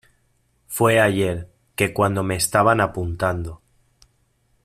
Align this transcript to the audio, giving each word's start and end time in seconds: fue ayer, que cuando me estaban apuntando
fue 0.65 0.99
ayer, 0.99 1.47
que 1.75 1.93
cuando 1.93 2.23
me 2.23 2.35
estaban 2.35 2.81
apuntando 2.81 3.61